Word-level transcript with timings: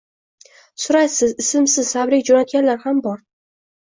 Suratsiz, 0.85 1.35
ismsiz 1.45 1.93
tabrik 1.99 2.27
joʻnatganlar 2.31 2.85
ham 2.87 3.03
bor. 3.09 3.21